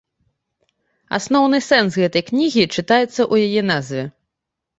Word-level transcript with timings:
Асноўны 1.17 1.59
сэнс 1.67 1.99
гэтай 2.05 2.23
кнігі 2.31 2.63
чытаецца 2.75 3.07
ў 3.11 3.35
яе 3.53 3.61
назве. 3.71 4.03